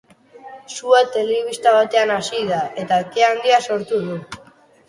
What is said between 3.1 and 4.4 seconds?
ke handia sortu du.